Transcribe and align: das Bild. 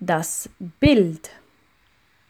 das 0.00 0.48
Bild. 0.80 1.30